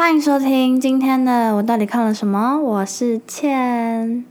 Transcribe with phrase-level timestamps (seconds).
[0.00, 2.58] 欢迎收听今天的我到底看了什么？
[2.58, 4.24] 我是倩。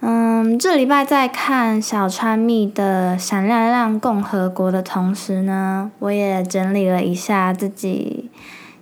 [0.00, 8.30] 嗯，这礼拜在看小川蜜的《闪亮亮共和国》的同时呢，我也整理了一下自己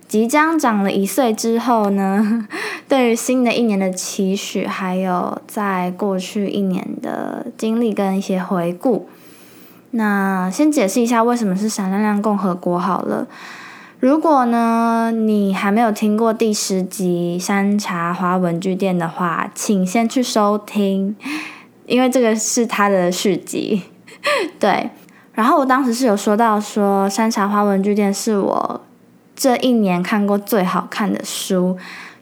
[0.05, 2.45] 即将长了一岁之后呢，
[2.89, 9.07] 对于新的一年的期许，还有在过去一年的经历跟一些回顾。
[9.91, 13.25] 那先解释一下为什么是闪亮亮共和国好了。
[14.01, 21.15] 如果呢你还没有听过第十集山茶花文具店的话，请先去收听，
[21.85, 23.83] 因为这个是它的续集。
[24.59, 24.89] 对，
[25.33, 28.81] 然后我当时是有说到说山茶花文具店是我
[29.35, 31.77] 这一年看过最好看的书。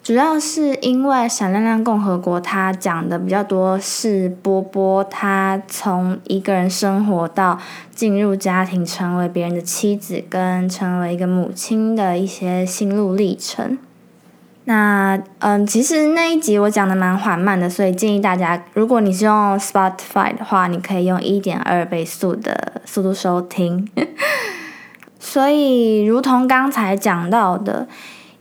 [0.09, 7.59] 主要是因为《闪亮亮共和国》它讲的比较多是波波他从一个人生活到
[7.93, 13.77] 进入家庭，成为别人的妻子，跟成为一个母亲的一些心路历程。
[14.63, 23.87] 那嗯，其实那一集我讲的蛮缓慢的，所以建议大家，如果你是用 Spotify 的话，你可以用一点二倍速的速度收听。
[25.21, 27.87] 所以，如同刚才讲到的，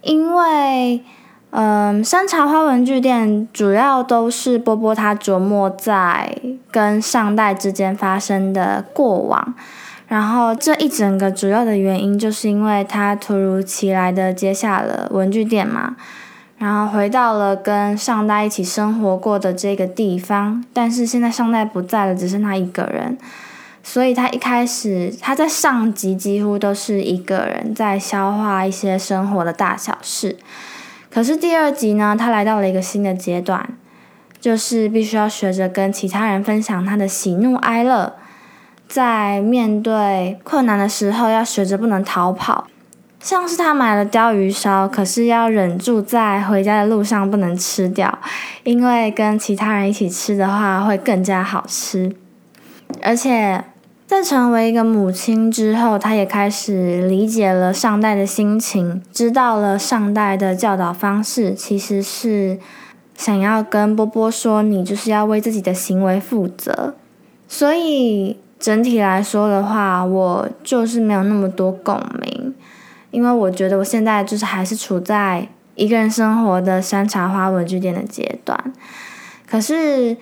[0.00, 1.02] 因为。
[1.50, 6.36] 嗯，山茶花文具店主要都是波波他琢磨在
[6.70, 9.54] 跟上代之间发生的过往，
[10.08, 15.96] 然后这一整个主要的原因就是因为他突如其来的接下了文具店嘛，
[16.58, 23.16] 然后回到了跟上代一起生活过的这个地方，但是现在上代不在了，只剩他一个人，
[23.82, 30.36] 所以他一开始他在上集几乎都是一个人在消化一些生活的大小事。
[31.10, 33.76] 可是第二集呢，他来到了一个新的阶段，
[34.38, 38.14] 就是必须要学着跟其他人分享他的喜怒哀乐，
[38.86, 42.66] 在面对困难的时候，要学着不能逃跑。
[43.20, 48.18] 像是他买了鲷鱼烧，可是要忍住在回家的路上不能吃掉，
[48.62, 52.14] 因为跟其他人一起吃的话会更加好吃，
[53.02, 53.64] 而且。
[54.08, 62.58] 在成为一个母亲之后，她也开始理解了上代的心情，知道了上代的教导方式，其实是
[63.14, 66.94] 想要跟波波说：“你就是要为自己的行为负责。”
[67.46, 72.54] 所以整体来说的话，我就是没有那么多共鸣，
[73.10, 78.72] 因为我觉得我现在就是还是处在一个人生活的山茶花文具店的阶段。
[79.46, 80.16] 可是，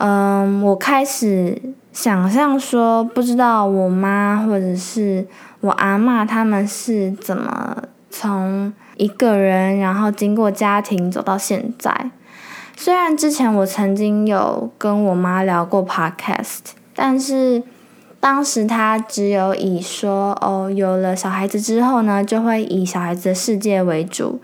[0.00, 1.60] 嗯，我开始。
[1.92, 5.26] 想象说，不知道我妈或者是
[5.60, 7.76] 我阿妈他们是怎么
[8.08, 12.12] 从一个人，然后经过家庭走到现在。
[12.76, 16.60] 虽然之前我曾经有跟我妈聊过 podcast，
[16.94, 17.60] 但是
[18.20, 24.40] 当时她只有以说哦，有了小孩子之后呢，就会以小孩子的世界为主，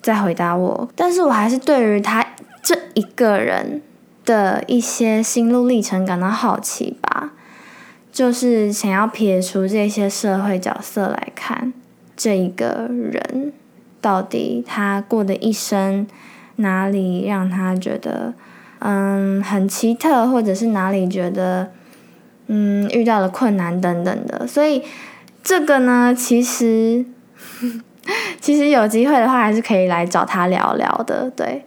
[0.00, 0.88] 再回答我。
[0.94, 2.24] 但是我还是对于她
[2.62, 3.82] 这一个人。
[4.24, 7.32] 的一些心路历程感到好奇吧，
[8.10, 11.72] 就是想要撇除这些社会角色来看，
[12.16, 13.52] 这一个人
[14.00, 16.06] 到底他过的一生
[16.56, 18.34] 哪里让他觉得
[18.78, 21.72] 嗯很奇特，或者是哪里觉得
[22.46, 24.82] 嗯遇到了困难等等的，所以
[25.42, 27.04] 这个呢，其实
[28.40, 31.64] 其实有机会的话，还是可以来找他聊聊的，对。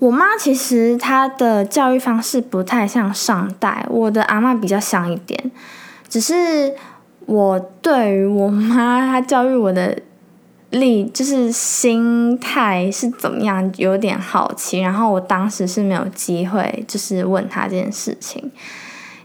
[0.00, 5.50] 我妈其实她的教育方式不太像上代，我的阿妈比较像一点。
[6.08, 6.74] 只是
[7.26, 9.96] 我对于我妈她教育我的
[10.70, 14.80] 力，就是心态是怎么样，有点好奇。
[14.80, 18.50] 然后我当时是没有机会，就是问她这件事情，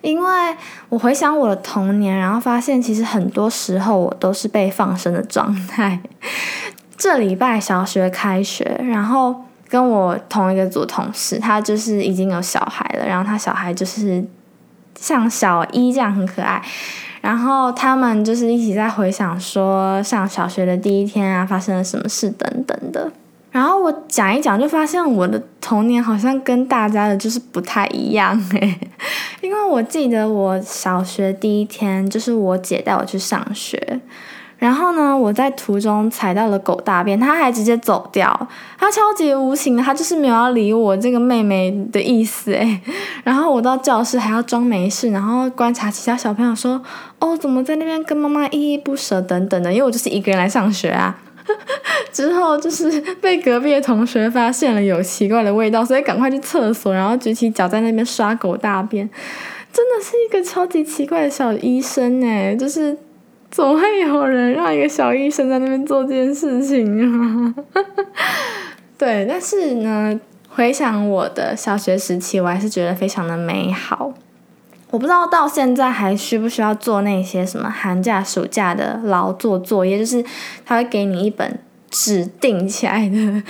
[0.01, 0.55] 因为
[0.89, 6.01] 我回想我的童年，然后发现其实很多时候我都是被放生的状态。
[6.97, 9.45] 这礼拜小学开学，然后。
[9.67, 14.23] 跟我同一个组同事，他就是已经有小孩了，然后他小孩就是
[14.99, 16.61] 像小一这样很可爱，
[17.21, 23.11] 然后他们就是一起在回想说上小学的第一天啊，发生了什么事等等的。
[23.51, 28.79] 然后我讲一讲，就发现我的童年好像跟大家的就是不太一样诶，
[29.41, 34.01] 因为我记得我小学第一天就是我姐带我去上学。
[34.57, 38.47] 然后呢，我在途中踩到了狗大便，他还直接走掉，
[38.79, 42.79] 他超级无情的，他就是没有要理我这个妹妹的意思诶。
[43.23, 46.81] 然后我到教室还要装没事，然后观察其他小朋友说，
[47.19, 51.17] 哦，怎么在那边跟妈妈依依不舍等等的，因为我就是一个人来上学啊。
[52.11, 52.89] 之后就是
[53.21, 59.07] 被隔壁的同学发现了有奇怪的味道，所以赶快去厕所，然后举起脚在那边刷狗大便，
[59.71, 62.97] 真的是一个超级奇怪的小医生诶，就是。
[63.55, 67.55] 怎么会有人让一个小医生在那边做这件事情啊？
[68.99, 70.19] 对，但是呢，
[70.49, 74.13] 回想我的小学时期，我还是觉得非常的美好。
[74.89, 80.21] 我不知道到现在还需不需要做那些什么寒假、暑假的劳作作业，就是
[80.65, 81.57] 他会给你一本
[81.89, 83.41] 指定起来的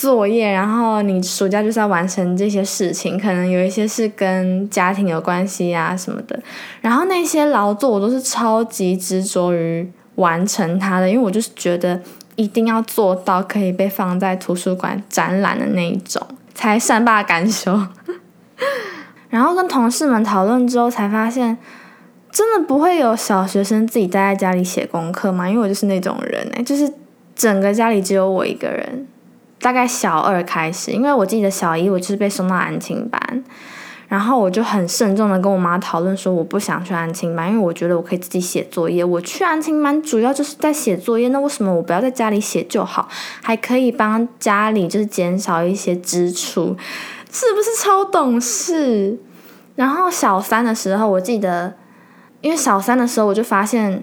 [0.00, 6.40] 作业，然后你暑假就是要完成这些事情，可能有一些是跟家庭有关系啊什么的。
[6.80, 12.00] 然后那些劳作我都是超级执着于完成它的，因为我就是觉得
[12.36, 17.78] 一定要做到可以被放在图书馆展览的那一种，才善罢甘休。
[19.28, 21.58] 然后跟同事们讨论之后，才发现
[22.32, 25.46] 真的不会有小学生自己待在家里写功课嘛？
[25.46, 26.90] 因为我就是那种人哎，就是
[27.34, 29.06] 整个家里只有我一个人。
[29.60, 33.44] 大概小二开始，因为我记得小一我就是被送到安亲班，
[34.08, 39.04] 然后我就很慎重的跟我妈讨论说，我不想去安亲班，因为我觉得我可以自己写作业。
[39.04, 43.08] 我去安亲班主要就是在写作业，那为什么我不要在家里写就好？
[43.42, 46.76] 还可以帮家里就是减少一些支出。
[47.30, 49.16] 是不是超懂事？
[49.76, 51.74] 然后小三的时候，我记得，
[52.40, 54.02] 因为小三的时候我就发现，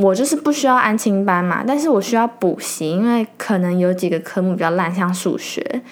[0.00, 5.82] 我就是不需要安亲班嘛，但是我需要补习，因为可能有几个科目比较烂，像数学。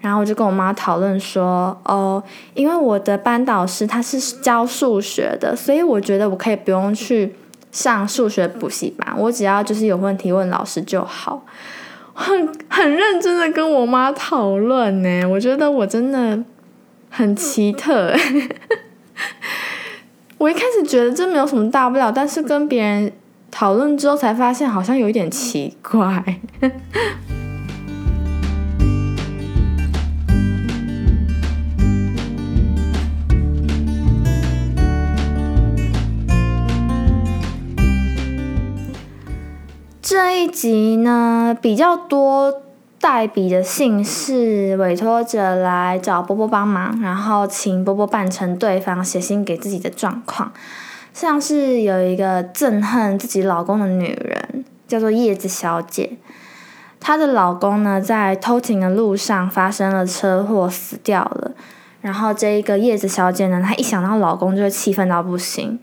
[0.00, 2.22] 然后我就跟我妈讨论说，哦，
[2.52, 7.34] 因为我的班导师他是教数学的，所以我觉得我可以不用去
[7.72, 11.46] 上数学补习班，我只要就是有问题问老师就好。
[12.12, 16.38] 很很认真的跟我妈讨论呢，我觉得我真的
[17.08, 18.14] 很奇特。
[20.36, 23.10] 我一开始觉得这没有什么大不了，但是跟别人
[23.56, 26.40] 讨论之后才发现好像有一点奇怪。
[40.02, 42.62] 这一集呢比较多
[43.00, 50.52] 代笔的姓氏，委托者来找波波帮忙，然后请波波扮成对方写信给自己的状况，
[51.14, 56.18] 像是有一个憎恨自己老公的女人，叫做叶子小姐，
[56.98, 61.52] 她的老公呢在偷情的路上发生了车祸死掉了，
[62.00, 65.78] 然后这一个叶子小姐呢，她一想到老公就会气愤到不行。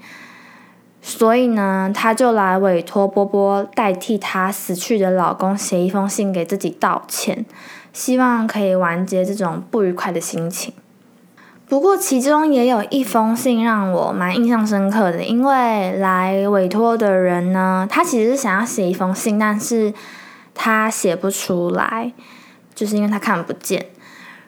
[1.01, 7.45] 所以呢，她就来委托波波代替她死去的老公写一封信给自己道歉，
[7.93, 10.73] 希望可以完结这种不愉快的心情。
[11.71, 19.93] 不过其中也有一封信让我蛮印象深刻的，因为来委托的人呢，他其实是想要写一封信，但是
[20.53, 22.11] 他写不出来，
[22.75, 23.85] 就是因为他看不见。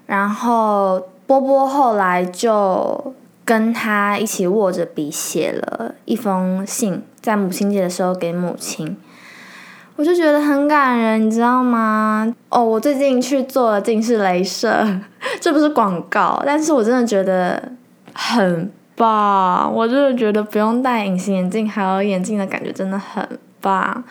[0.06, 3.14] 然后波波后来就。
[3.46, 8.96] 跟他一起握着笔写了一封信，在母亲节的时候给母亲，
[9.98, 12.34] 我就觉得很感人，你知道吗？
[12.48, 14.88] 哦，我最近去做了近视雷射，
[15.40, 17.72] 这不是广告，但是我真的觉得
[18.14, 23.28] 很棒，我真的觉得不用戴隐形眼镜还有眼镜的感觉真的很
[23.60, 24.04] 棒。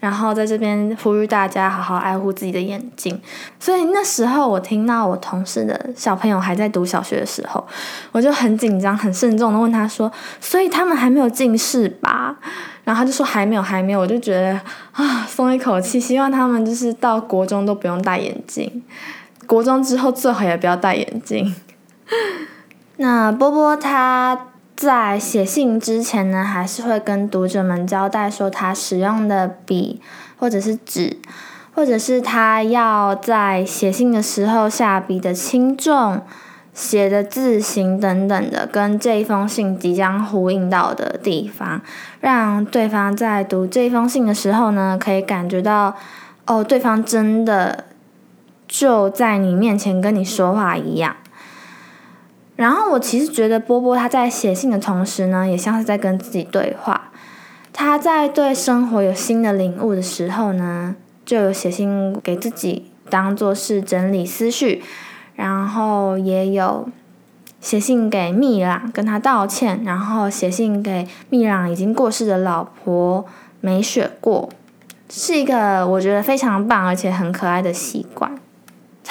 [0.00, 3.20] 然后在这边呼吁大家好好爱护自己的眼睛。
[3.60, 7.64] 所以那时候我听到我同事的小朋友还在读小学的时候，
[8.10, 10.10] 我就很紧张、很慎重的问他说
[10.40, 12.36] ：“所以他们还没有近视吧？”
[12.82, 14.60] 然后他就说：“还没有，还没有。”我就觉得
[14.90, 18.82] 啊，松一口气，希望他们就是到国中都不用戴眼镜，
[19.52, 21.54] 国中之后最好也不要戴眼镜。
[22.96, 24.46] 那波波他。
[24.74, 30.00] 在写信之前呢，还是会跟读者们交代说他使用的笔
[30.36, 31.18] 或者是纸，
[31.72, 36.20] 或者是他要在写信的时候下笔的轻重、
[36.74, 41.80] 写的字形等等的，跟这一封信即将呼应到的地方，
[42.20, 45.94] 让对方在读这封信的时候呢，可以感觉到
[46.46, 47.84] 哦，对方真的
[48.72, 51.14] 就在你面前跟你说话一样。
[52.56, 57.10] 然后我其实觉得波波他在写信的同时呢，也像是在跟自己对话。
[57.70, 64.82] 他在对生活有新的领悟的时候呢，就有写信给自己，当做是整理思绪。
[65.36, 66.88] 然后也有
[67.60, 69.84] 写信给蜜朗，跟他道歉。
[69.84, 73.26] 然后写信给蜜朗已经过世的老婆
[73.60, 74.48] 梅雪过，
[75.10, 78.34] 是一个我觉得非常棒而且很可爱的习惯。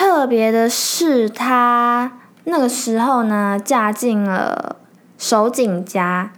[0.01, 2.13] 特别的是他。
[2.46, 4.77] 那个时候呢，嫁进了
[5.15, 6.31] 守井家，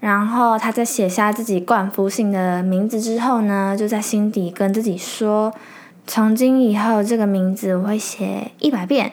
[0.00, 5.52] 然后他在写下自己冠夫姓的名字之后呢，就在心底跟自己说：
[6.06, 9.12] 从今以后，这个名字我会写一百遍，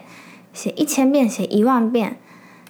[0.53, 2.15] 写一千遍，写一万遍。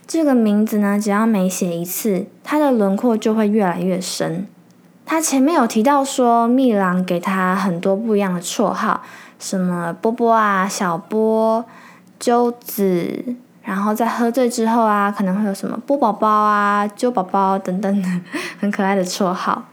[0.07, 4.47] 这个名字呢，只要每写一次，它的轮廓就会越来越深。
[5.05, 9.03] 他前面有提到说，密郎给他很多不一样的绰号，
[9.39, 11.63] 什么波波啊、小波、
[12.19, 18.07] 鸠子，然后在喝醉之后啊，可能会有什么波宝宝啊、鸠宝宝等等的
[18.59, 19.65] 很可爱的绰号。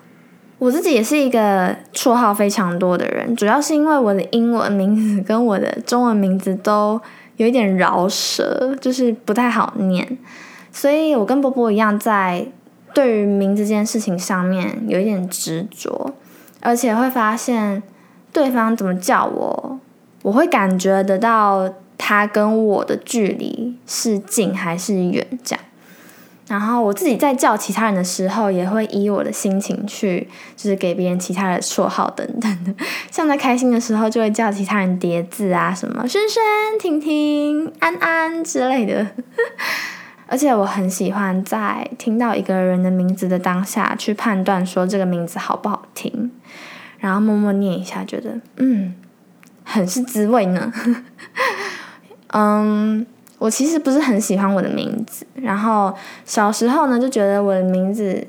[0.58, 7.00] 我自己也是一个绰号非常多的人，主要是因为我的英文名字跟我的中文名字都
[7.36, 10.18] 有一点饶舌，就是不太好念，
[10.70, 12.46] 所以我跟波波一样在。
[12.94, 16.12] 对于名字这件事情上面有一点执着，
[16.60, 17.82] 而且会发现
[18.34, 19.78] 对方怎么叫我，
[20.22, 25.64] 我会感觉得到他跟我的距离是近还是远这样。
[26.46, 32.74] 然后我自己在叫其他人的时候，也会以我的心情去，就是给别人其他的绰号等等的。
[33.10, 36.42] 像在开心的时候，就会叫其他人叠字啊，什么轩轩、
[36.78, 39.06] 婷婷、安安之类的。
[40.26, 46.30] 而且我很喜欢在听到一个人的名字的当下去判断说这个名字好不好听，
[47.04, 48.94] 然后默默念一下，觉得嗯，
[49.62, 50.72] 很是滋味呢。
[52.32, 53.04] 嗯，
[53.36, 55.94] 我其实不是很喜欢我的名字，然后
[56.24, 58.26] 小时候呢就觉得我的名字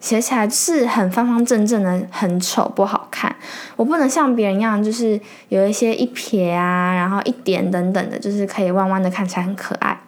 [0.00, 3.36] 写起来是很方方正正的，很丑不好看。
[3.76, 5.20] 我不能像别人一样，就是
[5.50, 10.00] 有一些一撇啊，然后一点等等的，就是可以弯弯的看起来很可爱。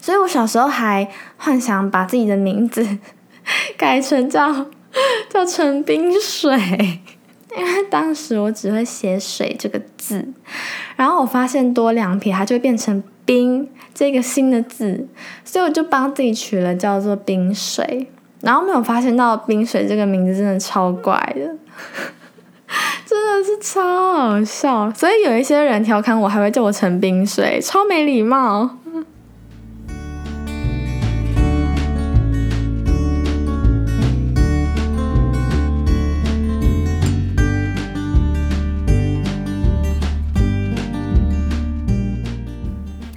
[0.00, 1.06] 所以我小时候还
[1.36, 2.86] 幻想把自己的名字
[3.76, 4.66] 改成叫
[5.28, 7.01] 叫陈冰水，
[7.58, 10.26] 因为当时我只会写“水”这个字，
[10.96, 15.06] 然后我发现多两撇它就会变成“冰”这个新的字，
[15.44, 18.08] 所以我就帮自己取了叫做冰水，
[18.40, 21.40] 然后没有发现到冰水这个名字真的超怪的，
[23.04, 28.78] 真的是超好笑，所以有一些人调侃我，还会叫我陈冰水，超没礼貌。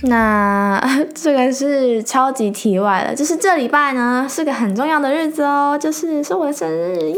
[0.06, 0.80] 那
[1.14, 7.16] 这个是超级题外的，就是这礼拜呢是个很重要的日子哦，就是是我的生日耶！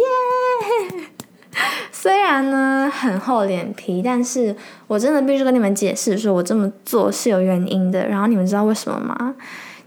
[1.91, 4.55] 虽然呢很厚脸皮，但是
[4.87, 8.07] 我真的必须跟你们解释，说我这么做是有原因的。
[8.07, 9.35] 然后你们知道为什么吗？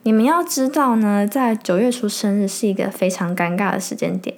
[0.03, 4.35] 你们要知道呢，在九月初生日是一个非常尴尬的时间点，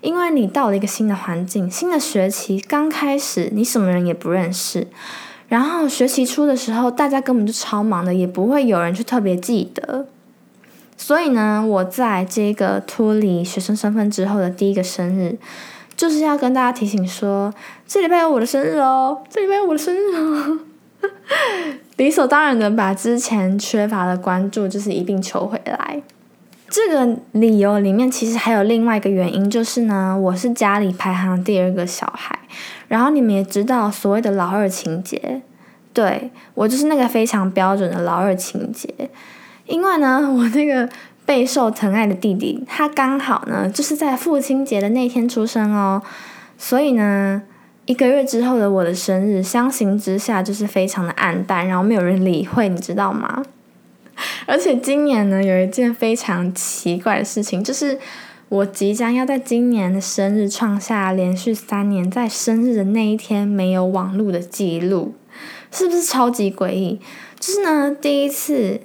[0.00, 4.88] 因为你到了一个新的环境，新的学期刚开始，你什么人也不认识。
[5.52, 10.06] 然后学期初的时候，大家根本就超忙的，也不会有人去特别记得。
[10.96, 15.36] 所以呢，我在这个脱离学生身份之后的第一个生日，
[15.94, 17.52] 就是要跟大家提醒说，
[17.86, 20.60] 这礼拜有我的生日哦，这礼拜有我的生日哦。
[21.98, 26.00] 理所当然的把之前缺乏的关注，就是一并求回来。
[26.72, 32.38] 这个理由里面其实还有另外一个原因，就是呢，我是家里排行第二个小孩。
[32.88, 35.42] 然后你们也知道所谓的老二情节，
[35.92, 38.88] 对我就是那个非常标准的老二情节。
[39.66, 40.88] 因为呢， 我那个
[41.26, 46.00] 备受疼爱的弟弟，他刚好呢就是在父亲节的那天出生哦，
[46.56, 47.42] 所以呢，
[47.84, 53.42] 一个月之后的我的生日，相形之下就是非常的暗淡，然后没有人理会，你知道吗？
[54.46, 57.98] 而且今年呢，有一件非常奇怪的事情，就是。
[58.52, 65.14] 我即将要在今年的生日创下连续三年在生日的那一天没有网络的记录，
[65.70, 67.00] 是不是超级诡异？
[67.40, 68.78] 就是呢，第一次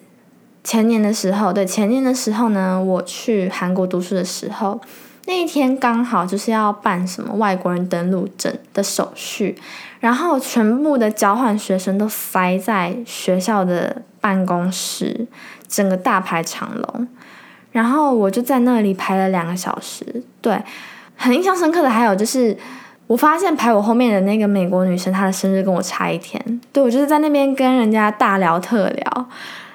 [0.64, 4.80] 前年的时候，对前年的时候呢，我去韩国读书的时候，
[5.26, 9.58] 那一天刚好就是要办什么外国人登陆证的手续，
[10.00, 15.26] 然后全部的交换学生都塞在学校的办公室，
[15.70, 17.08] 整个大排长龙。
[17.72, 20.04] 然后我就在那里排了两个小时，
[20.42, 20.62] 对，
[21.16, 22.58] 很印象深刻的还有就是，
[23.08, 29.30] 我发现排我后面的那个美国女生，她的生日跟我差一天，对我就是在那边跟人家大聊特聊，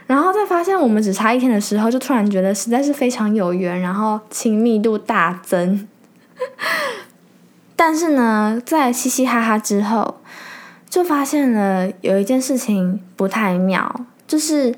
[0.07, 5.89] 然后再发现我们只差一天的时候，就突然觉得实在是非常有缘，然后亲密度大增。
[7.75, 10.21] 但是呢，在嘻嘻哈哈之后，
[10.91, 14.75] 就发现了有一件事情不太妙，就是。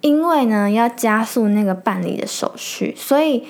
[0.00, 3.42] 因为呢，要加速那个办理的手续，所以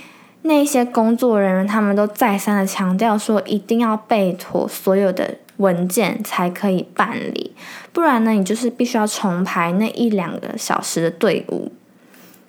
[0.42, 7.56] 那些工作人员他们都再三的强调说，一定要备妥所有的文件才可以办理，
[7.92, 11.72] 不然呢，你就是必须要重排那一两个小时的队伍。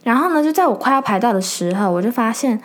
[0.03, 2.62] 然后呢，就在我快要排到的时候，我就发现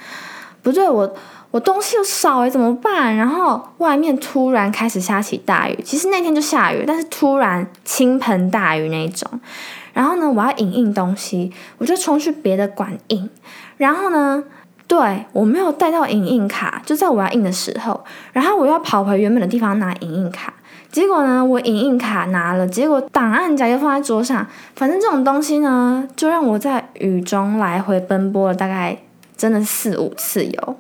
[0.61, 1.15] 不对，我
[1.53, 3.17] 我东西又少诶，怎么办？
[3.17, 9.41] 然后外面突然开始下起大雨，其实那天就下雨，但是突然倾盆大雨那种。
[9.93, 13.29] 然后呢，我要影印东西，我就冲去别的馆印。
[13.77, 14.45] 然后呢，
[14.87, 20.55] 对我没有带到影印卡，就在我要印的时候，然后我要跑回原本的地方拿影印卡。
[20.91, 24.45] 结果呢，我影印卡拿了，结果档案夹又放在桌上。
[24.75, 28.99] 反正这种东西呢，就让我在雨中来回奔波了，大概
[29.37, 30.77] 真的四五次有。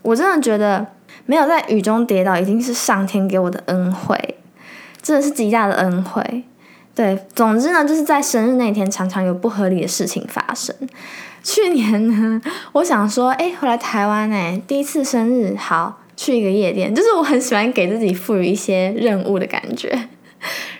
[0.00, 0.86] 我真的觉得
[1.26, 4.38] 没有在雨中跌倒，已经是上天给我的恩惠，
[5.02, 6.44] 真的是极大的恩惠。
[7.00, 10.76] 对，总之呢，就是在生日那天，常常有不合理的事情发生。
[11.42, 12.38] 去年呢，
[12.72, 15.98] 我想说，哎，回来台湾哎，第一次生日好。
[16.14, 20.08] 去一个夜店，就是我很喜欢给自己赋予一些任务的感觉。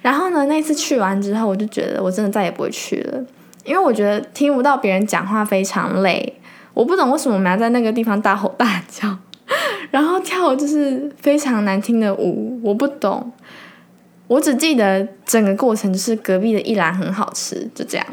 [0.03, 3.25] 然后呢，那次去完之后，我就觉得我真的再也不会去了，
[3.65, 6.39] 因为我觉得听不到别人讲话非常累。
[6.75, 9.17] 我不懂为什么我们要在那个地方大吼大叫，
[9.91, 13.33] 然后跳就是非常难听的舞，我不懂。
[14.31, 18.07] 我只记得整个过程就是隔壁的一兰很好吃，就这样。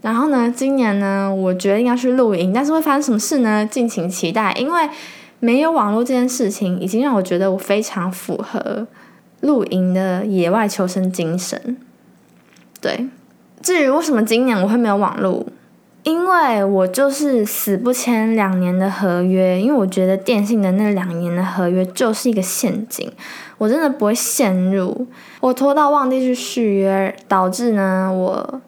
[0.00, 3.66] 然后呢，今年呢，我决定要去露营，但是会发生什么事呢？
[3.66, 4.88] 敬请期待，因为。
[5.40, 8.88] 没有网络这件事情，已经让我觉得我非常符合
[9.42, 11.76] 露营的野外求生精神。
[12.80, 13.06] 对，
[13.62, 15.46] 至于为什么今年我会没有网络，
[16.08, 23.12] 因为我就是死不签两年的合约，因为我觉得电信的那两年的合约就是一个陷阱，
[23.58, 25.06] 我真的不会陷入。
[25.40, 28.60] 我拖到忘记去续约，导致呢我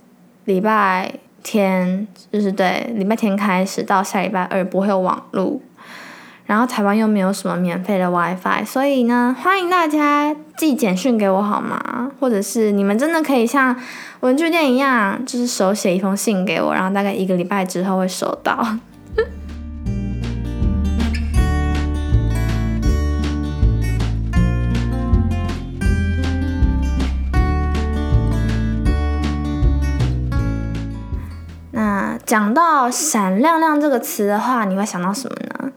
[0.45, 5.63] 礼拜天就是对礼拜天开始到下礼拜二不会有网路。
[6.45, 12.11] 然后台湾又没有什么免费的 WiFi，所以呢，欢迎大家寄简讯给我好吗？
[12.19, 13.75] 或者是你们真的可以像
[14.21, 18.77] 文具店一样，就是手写一封信给我，然后大概一个礼拜之后会收到。
[31.73, 35.73] 那讲到“闪亮亮”这个词的话，你会想到什么呢？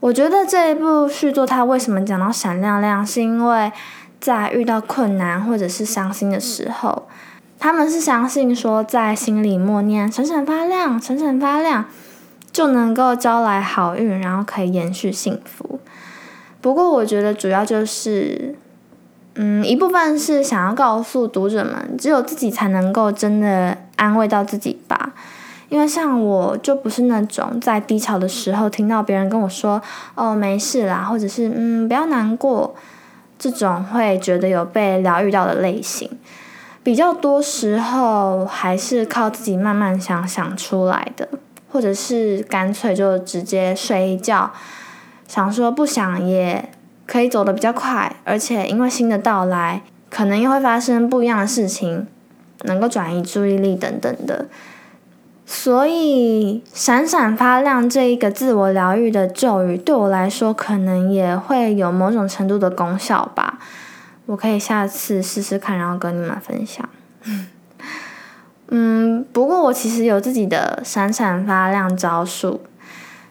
[0.00, 3.70] 我觉得这一部续作，它为什么讲到闪亮亮，是因为
[4.18, 7.06] 在遇到困难或者是伤心的时候，
[7.60, 11.84] 他们是相信说，在心里默念“闪闪发亮，闪闪发亮”，
[12.50, 15.78] 就能够招来好运，然后可以延续幸福。
[16.62, 18.56] 不过，我觉得主要就是，
[19.34, 25.12] 嗯，一部分是想要告诉读者们，只有自己才能够真的安慰到自己吧。
[25.68, 29.80] 因为像我就不是那种在低潮的时候听到别人跟我说
[30.16, 32.74] “哦没事啦”或者是“嗯不要难过”
[33.38, 36.10] 这种会觉得有被疗愈到的类型，
[36.82, 41.28] 比较多时候还是靠自己慢慢想想出来的，
[41.70, 44.50] 或者是干脆就直接睡一觉，
[45.28, 46.70] 想说不想也
[47.06, 52.06] 可以走得比较快，而且因为新的到来，可能又会发生不一样的事情，
[52.62, 54.46] 能够转移注意力等等的。
[55.44, 63.58] 所以，闪闪发亮这一个自我疗愈的咒语，对我来说可能也会有某种程度的功效吧。
[64.30, 66.88] 我可以下次试试看，然后跟你们分享。
[68.68, 72.60] 嗯，不过我其实有自己的闪闪发亮招数，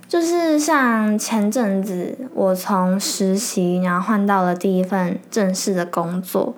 [0.09, 6.53] 就是像前阵子我从实习，然后换到了第一份正式的工作。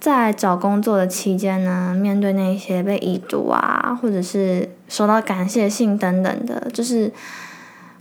[0.00, 7.12] 在找工作的期间呢，面对那些被已读啊，或者是收到感谢信等等的，就是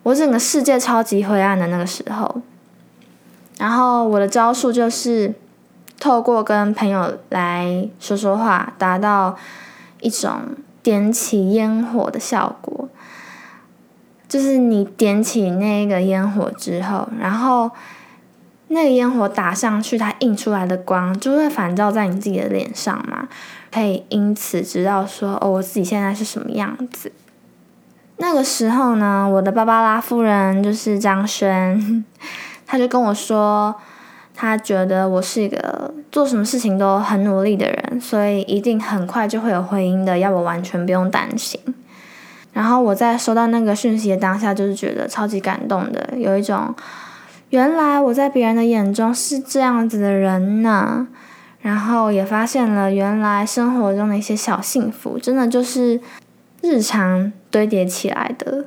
[0.02, 2.42] 我整个世界超级灰暗的那个时候。
[3.60, 5.34] 然后我的招数就是
[6.00, 9.36] 透过跟朋友来说说话，达到
[10.02, 10.42] 一种
[10.82, 12.88] 点起烟火的效果。
[14.28, 17.72] 就是你点起那个烟火之后，然后。
[18.68, 23.28] 那个烟火打上去，它映出来的光就会反照在你自己的脸上嘛，
[23.72, 27.12] 可以因此知道说哦，我自己现在是什么样子。
[28.18, 32.04] 那个时候呢，我的芭芭拉夫人就是张轩，
[32.66, 33.76] 他就跟我说，
[34.36, 41.60] 他觉得我是一个做什么事情都很努力的人，所以一定很快就会有回音的，要我完全不用担心。
[42.52, 46.76] 然后我在收到那个讯息的当下，就是觉得超级感动的，有一种。
[47.50, 51.08] 原来我在别人的眼中是这样子的人呢，
[51.62, 56.02] 然后也发现了原来生活中的一些小幸福，真的就是
[56.62, 58.66] 日常堆叠起来的。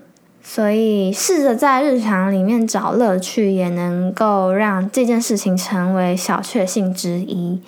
[0.50, 7.60] 所以试着在日常里面找乐趣，也能够让这件事情成为小确幸之一。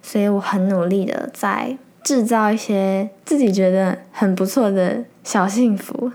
[0.00, 6.10] 所以我很努力的在制造一些自己觉得很不错的小幸福，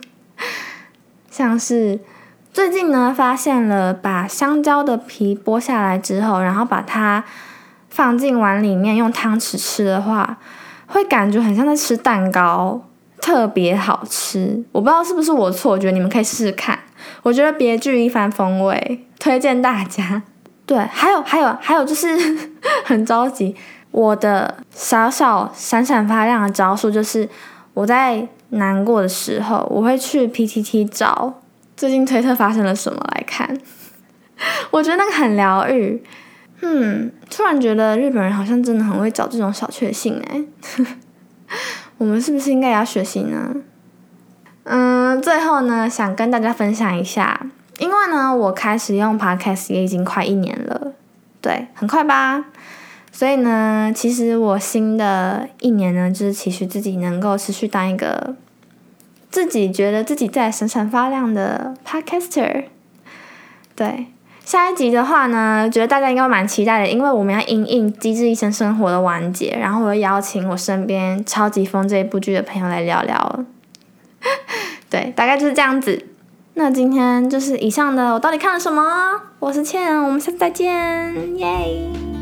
[1.29, 1.99] 像是。
[2.51, 7.23] 最近呢，发现了把香蕉的皮剥下来之后，然后把它
[7.91, 10.39] 放进碗里面，用汤匙吃的话，
[10.87, 12.81] 会感觉很像在吃蛋糕，
[13.21, 14.63] 特别好吃。
[14.71, 16.77] 我不知道是不是我错觉，你们可以试试看。
[17.23, 20.23] 我觉得别具一番风味，推荐大家。
[20.65, 22.07] 对，还有还有还有就是
[22.83, 23.55] 很着急，
[23.91, 27.27] 我的小小闪闪发亮的招数就是
[27.73, 31.41] 我在难过的时候，我会去 PTT 找
[31.75, 33.57] 最近推特发生了什么来看，
[34.71, 36.03] 我觉得那个很疗愈。
[36.61, 40.43] 嗯，突然觉得日本人好像真的很会找这种小确幸哎，
[41.97, 43.55] 我们是不是应该也要学习呢？
[44.63, 47.47] 嗯，最后呢，想跟大家分享一下，
[47.79, 50.93] 因为呢，我开始用 Podcast 也已经快一年了，
[51.41, 52.45] 对，很快吧？
[53.11, 58.35] 所以呢，其实我新的一年呢，就是期许自己能够持续当一个
[59.31, 62.65] 自己觉得自己在闪闪发亮的 Podcaster，
[63.75, 64.07] 对。
[64.47, 73.39] 下一集的话呢，觉得大家应该蛮期待的，因为我们要应应《机智医生生活》的完结，然后我又邀请我身边超级疯这一部剧的朋友来聊聊。
[74.89, 76.01] 对，大概就是这样子。
[76.53, 78.81] 那今天就是以上的，我到底看了什么？
[79.39, 82.16] 我是倩，我们下次再见，耶。